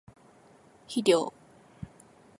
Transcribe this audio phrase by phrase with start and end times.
[0.87, 1.31] 肥料